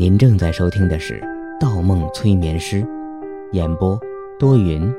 [0.00, 1.20] 您正在收听的是
[1.60, 2.82] 《盗梦催眠师》，
[3.52, 4.00] 演播
[4.38, 4.90] 多云，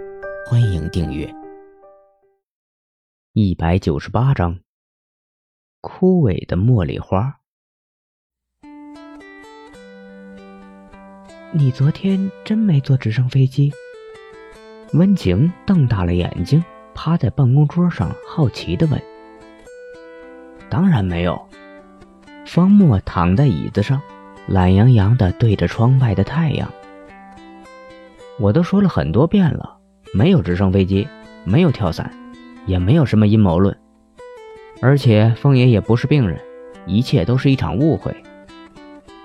[0.46, 1.28] 欢迎订阅。
[3.34, 4.60] 一百九十八章，
[5.82, 7.40] 枯萎的茉莉花。
[11.52, 13.74] 你昨天真没坐直升飞机？
[14.94, 16.64] 温情瞪大了眼睛，
[16.94, 19.02] 趴在办公桌上，好奇的问
[20.70, 21.44] ：“当然没有。”
[22.46, 24.00] 方墨躺在椅子上。
[24.48, 26.72] 懒洋洋的对着窗外的太阳。
[28.40, 29.78] 我都说了很多遍了，
[30.14, 31.08] 没有直升飞机，
[31.44, 32.12] 没有跳伞，
[32.66, 33.78] 也没有什么阴谋论。
[34.82, 36.40] 而且风爷也不是病人，
[36.88, 38.16] 一切都是一场误会。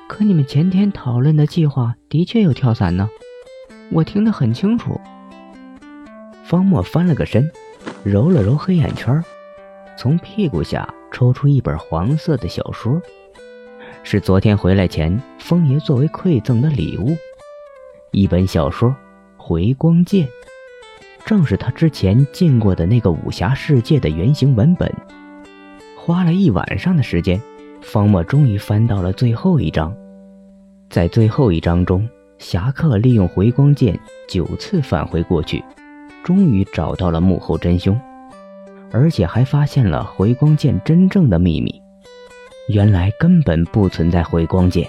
[0.07, 3.09] 可你们前天讨论的计划的确有跳伞呢，
[3.91, 5.01] 我听得很清楚。
[6.45, 7.51] 方墨翻了个身，
[8.05, 9.21] 揉了揉黑眼圈，
[9.97, 13.01] 从屁股下抽出一本黄色的小说。
[14.09, 17.17] 是昨天回来前，风爷作为馈赠的礼物，
[18.13, 18.89] 一本小说
[19.37, 20.25] 《回光剑》，
[21.25, 24.89] 正是他之前进过的那个武侠世界的原型文本。
[25.97, 27.43] 花了一晚上的时间，
[27.83, 29.93] 方墨终于翻到了最后一章。
[30.89, 32.09] 在最后一章中，
[32.39, 35.65] 侠客利用回光剑九次返回过去，
[36.23, 38.01] 终于找到了幕后真凶，
[38.93, 41.83] 而且还发现了回光剑真正的秘密。
[42.69, 44.89] 原来根本不存在回光剑，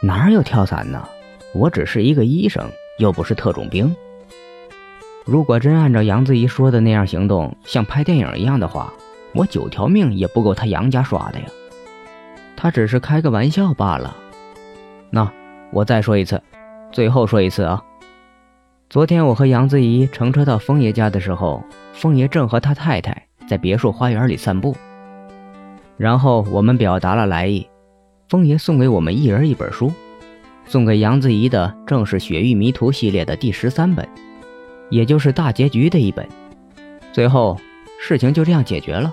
[0.00, 1.08] 哪有跳伞呢？
[1.52, 3.92] 我只是一个医生，又不是特种兵。
[5.24, 8.92] 如果真按照杨子怡说的那样行动，像拍电影一样的话，
[9.34, 11.46] 我九条命也不够他杨家耍的呀。
[12.56, 14.16] 他只是开个玩笑罢了。
[15.10, 15.28] 那
[15.72, 16.40] 我再说一次，
[16.92, 17.82] 最后说一次啊！
[18.88, 24.76] 昨天我和杨子怡乘车到风爷家的时候，风爷正和他太太在别墅花园里散步。
[25.96, 27.66] 然后我们表达了来意，
[28.28, 29.92] 风爷送给我们一人一本书，
[30.66, 34.08] 送给杨子怡的正是《雪域迷途》系列的第十三本，
[34.90, 36.26] 也就是大结局的一本。
[37.12, 37.56] 最后，
[38.00, 39.12] 事情就这样解决了。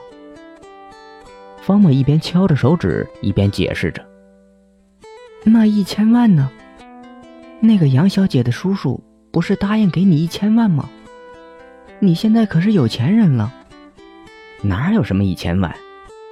[1.62, 4.04] 方墨一边敲着手指，一边解释着
[5.46, 6.50] ：“那一千万呢？
[7.60, 9.00] 那个杨小姐的叔叔
[9.32, 10.90] 不是答应给你一千万吗？
[12.00, 13.54] 你现在可是有钱人了，
[14.64, 15.72] 哪有什么一千万？”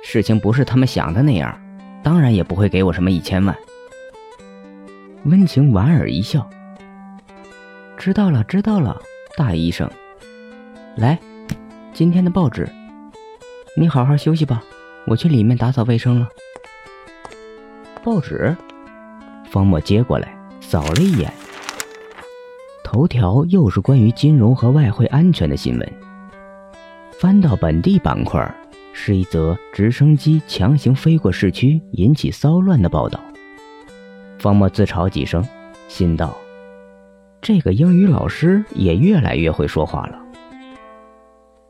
[0.04, 1.56] 事情不是他们想的那样，
[2.04, 3.56] 当然也不会给我什么一千万。
[5.26, 6.50] 温情莞尔一笑，
[7.98, 9.00] 知道了，知道了，
[9.36, 9.90] 大医生。
[10.96, 11.20] 来，
[11.94, 12.68] 今天的报纸，
[13.76, 14.64] 你好好休息吧，
[15.06, 16.28] 我去里面打扫卫生了。
[18.04, 18.56] 报纸，
[19.52, 21.32] 方墨接过来，扫了一眼，
[22.84, 25.94] 头条又是关于金融和外汇安全的新闻。
[27.20, 28.56] 翻到本地板块。
[29.02, 33.18] 是一则直升机强行飞过市区引起骚乱的报道。
[34.38, 35.42] 方墨自嘲几声，
[35.88, 36.38] 心道
[37.42, 40.20] ：“这个英语老师也越来越会说话了。”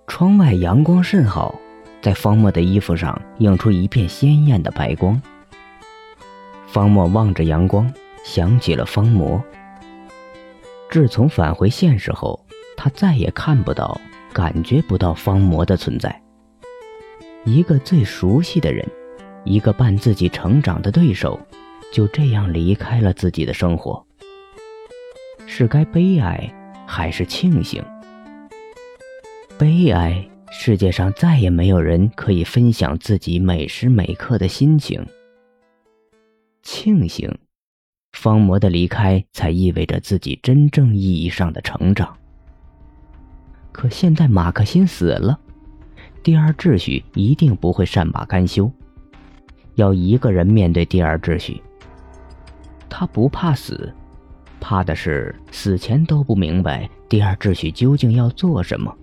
[0.08, 1.54] 窗外阳光甚好，
[2.02, 5.22] 在方墨的衣服上映出一片鲜艳的白光。
[6.66, 7.94] 方墨望着阳光，
[8.26, 9.42] 想起了方魔。
[10.90, 12.44] 自从返回现实后，
[12.76, 14.02] 他再也看不到、
[14.34, 16.20] 感觉不到方魔的存在。
[17.46, 18.86] 一个最熟悉的人，
[19.46, 21.40] 一个伴自己成长的对手，
[21.92, 24.06] 就这样离开了自己的生活。
[25.48, 26.54] 是该悲哀，
[26.86, 27.84] 还是庆幸？
[29.58, 35.04] 悲哀，世界上再也没有人可以分享自己每时每刻的心情。
[36.62, 37.34] 庆幸，
[38.12, 42.16] 方魔的离开才意味着自己真正意义上的成长。
[43.72, 45.40] 可现在马克辛死了。
[46.22, 48.72] 第二秩序一定不会善罢甘休，
[49.76, 51.62] 要一个人面对第二秩序。
[52.90, 53.94] 他不怕死，
[54.60, 58.94] 怕的是死前都不明白第二秩序究竟要做什么。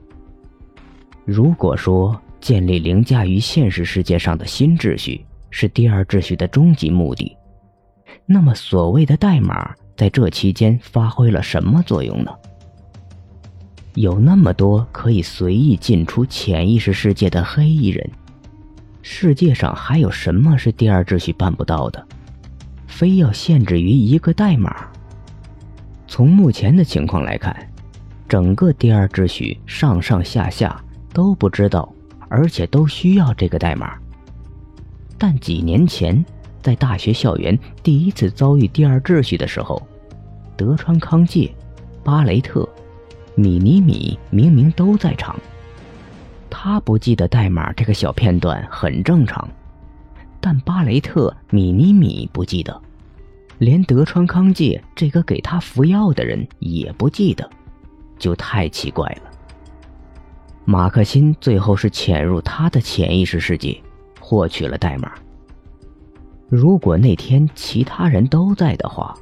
[1.25, 7.37] 如果说建立凌驾于现实世界上的新秩序是第二秩序的终极目的，
[8.27, 12.31] 那么所谓的代码在这期间发挥了什么作用呢？
[13.97, 18.11] 有那么多可以随意进出潜意识世界的黑衣人，
[19.01, 22.07] 世界上还有什么是第二秩序办不到的？
[22.87, 24.87] 非要限制于一个代码？
[26.07, 27.57] 从目前的情况来看，
[28.29, 30.79] 整个第二秩序上上下下
[31.15, 31.91] 都不知道，
[32.29, 33.95] 而且都需要这个代码。
[35.17, 36.23] 但几年前，
[36.61, 39.81] 在大学校园第一次遭遇第二秩序的时候，
[40.55, 41.51] 德川康介、
[42.05, 42.69] 巴雷特。
[43.37, 45.39] 米妮米明明都在场，
[46.49, 49.47] 他不记得代码这个小片段很正常，
[50.41, 52.81] 但巴雷特、米妮米不记得
[53.59, 57.49] 连德川康介这个给他服药的人也不记得，
[58.19, 59.31] 就太奇怪了。
[60.65, 63.79] 马克辛最后是潜入他的潜意识世界，
[64.19, 65.13] 获取了代码。
[66.49, 69.15] 如果那天其他人都在的话，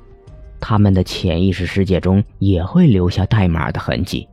[0.67, 4.27] 他们的潜意识世界中也会留下代码的痕迹。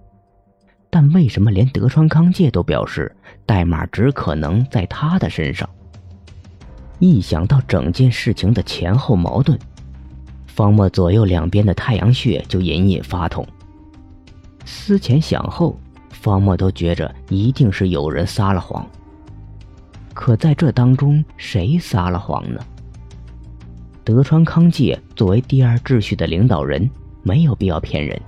[0.89, 3.13] 但为什么连德川康介都表示
[3.45, 5.69] 代码只可能在他的身上？
[7.00, 9.60] 一想到整件事情的前后矛盾。
[10.48, 13.45] 方墨左右两边的太阳穴就隐隐发痛。
[14.63, 15.78] 思前想后，
[16.12, 18.88] 方墨都觉着一定是有人撒了谎。
[20.13, 22.66] 可在这当中，谁撒了谎呢？
[24.03, 26.89] 德川康介作为第二秩序的领导人，
[27.21, 28.19] 没有必要骗人。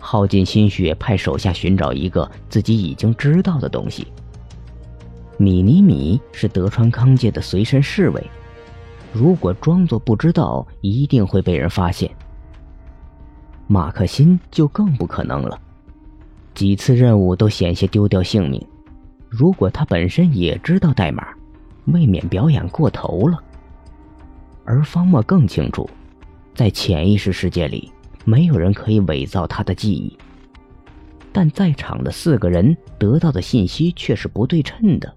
[0.00, 4.08] 耗尽心血派手下寻找一个自己已经知道的东西。
[5.38, 8.22] 米尼米是德川康介的随身侍卫。
[9.12, 12.10] 如果装作不知道，一定会被人发现。
[13.68, 15.56] 马克辛就更不可能了，
[16.52, 18.60] 几次任务都险些丢掉性命。
[19.28, 21.28] 如果他本身也知道代码，
[21.86, 23.40] 未免表演过头了。
[24.64, 25.88] 而方墨更清楚，
[26.54, 27.90] 在潜意识世界里，
[28.24, 30.16] 没有人可以伪造他的记忆。
[31.32, 35.12] 但在场的四个人得到的信息却是不对称的。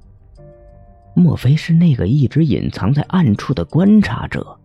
[1.13, 4.57] 莫非是那个一直隐藏在暗处的观察者？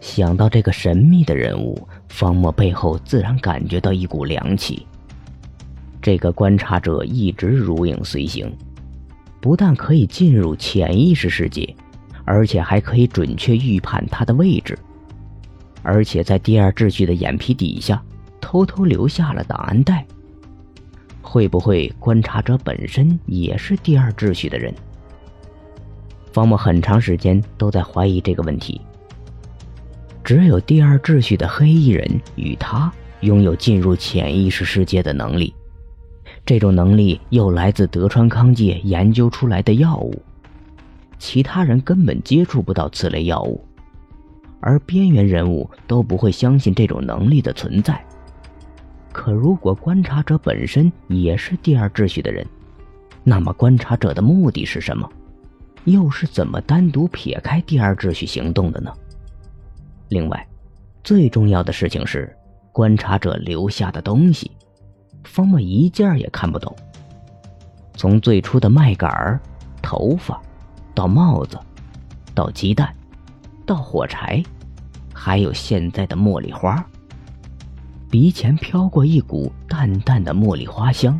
[0.00, 4.86] 想到这个神秘的人物，方墨背后自然感觉到一股凉气。
[6.02, 8.54] 这个观察者一直如影随形，
[9.40, 11.74] 不但可以进入潜意识世界，
[12.24, 14.78] 而且还可以准确预判他的位置，
[15.82, 18.02] 而且在第二秩序的眼皮底下
[18.40, 20.04] 偷偷留下了档案袋。
[21.20, 24.72] 会不会观察者本身也是第二秩序的人？
[26.32, 28.80] 方木很长时间都在怀疑这个问题。
[30.22, 35.52] 只有第二秩序的黑衣人与他拥有进入潜意识世界的能力，
[36.46, 40.22] 这种能力又来自德川康介研究出来的药物，
[41.24, 43.58] 其他人根本接触不到此类药物，
[44.60, 48.04] 而边缘人物都不会相信这种能力的存在。
[49.10, 52.46] 可如果观察者本身也是第二秩序的人，
[53.22, 55.10] 那么观察者的目的是什么？
[55.84, 58.92] 又是怎么单独撇开第二秩序行动的呢？
[60.10, 60.46] 另外，
[61.02, 62.36] 最重要的事情是，
[62.70, 64.50] 观察者留下的东西，
[65.24, 66.76] 方墨一件也看不懂。
[67.94, 69.40] 从最初的麦秆
[69.80, 70.38] 头发，
[70.94, 71.58] 到帽子，
[72.34, 72.94] 到鸡蛋，
[73.66, 74.42] 到火柴，
[75.12, 76.84] 还有现在的茉莉花，
[78.10, 81.18] 鼻前飘过一股淡淡的茉莉花香。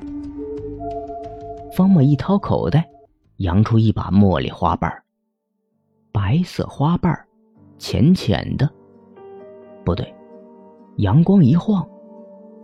[1.77, 2.89] 方墨一掏口袋。
[3.39, 4.89] 扬出一把茉莉花瓣
[6.13, 7.13] 白色花瓣
[7.79, 8.71] 浅浅的。
[9.85, 10.15] 不对，
[10.99, 11.85] 阳光一晃，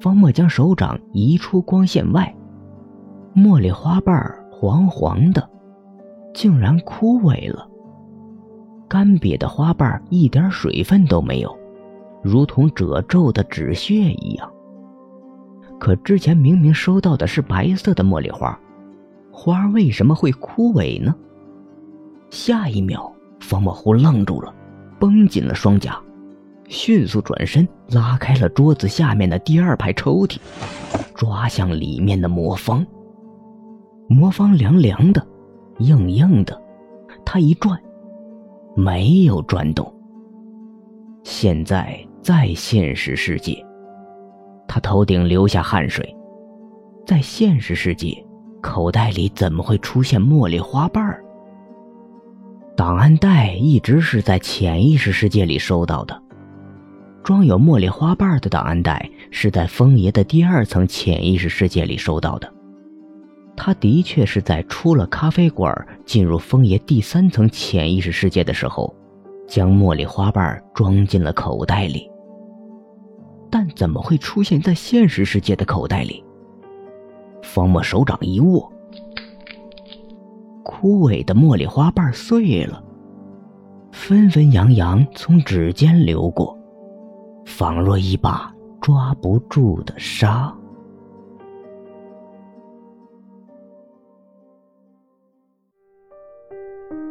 [0.01, 2.33] 方墨将手掌移出光线外，
[3.35, 4.15] 茉莉花瓣
[4.49, 5.50] 黄黄的，
[6.35, 7.69] 竟然枯萎了。
[8.89, 11.57] 干瘪的花瓣一点水分都没有，
[12.23, 14.51] 如同褶皱的纸屑一样。
[15.79, 18.59] 可之前明明收到的是白色的茉莉花。
[19.33, 21.15] 花为什么会枯萎呢？
[22.31, 24.53] 下一秒，方墨忽愣住了，
[24.99, 25.97] 绷紧了双颊，
[26.69, 30.37] 迅速转身拉开了桌子下面的第二排抽屉，
[31.15, 32.85] 抓向里面的魔方。
[34.09, 35.25] 魔方凉凉的，
[35.81, 36.61] 硬硬的，
[37.25, 37.79] 他一转，
[38.77, 39.93] 没有转动。
[41.23, 43.57] 现在在现实世界，
[44.69, 46.15] 他头顶流下汗水，
[47.07, 48.17] 在现实世界。
[48.63, 51.25] 口袋里怎么会出现茉莉花瓣儿？
[52.77, 56.23] 档案袋一直是在潜意识世界里收到的，
[57.25, 62.53] 装有茉莉花瓣的档案袋是在风爷的第二层潜意识世界里收到的。
[63.63, 68.91] 他的确是在出了咖啡馆进入风爷第三层潜意识世界的时候，
[69.47, 72.11] 将茉莉花瓣装进了口袋里。
[73.51, 76.25] 但怎么会出现在现实世界的口袋里？
[77.43, 78.73] 方墨手掌一握，
[80.65, 82.83] 枯萎的茉莉花瓣碎了，
[83.93, 86.57] 纷纷扬扬从指尖流过，
[87.45, 88.51] 仿若一把
[88.81, 90.51] 抓不住的沙。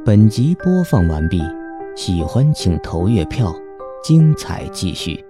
[0.10, 1.40] 本集播放完毕，
[1.96, 3.56] 喜欢请投月票，
[4.04, 5.24] 精彩继续。